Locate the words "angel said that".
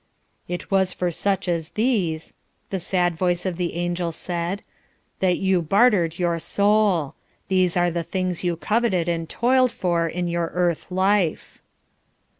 3.75-5.37